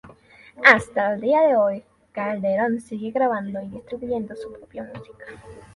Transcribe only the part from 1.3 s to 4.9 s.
de hoy, Calderón sigue grabando y distribuyendo su propia